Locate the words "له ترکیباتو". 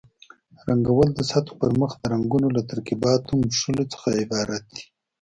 2.57-3.31